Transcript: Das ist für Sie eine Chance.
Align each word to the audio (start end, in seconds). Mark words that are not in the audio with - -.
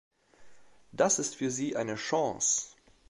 Das 0.93 1.19
ist 1.19 1.35
für 1.35 1.51
Sie 1.51 1.75
eine 1.75 1.93
Chance. 1.93 2.75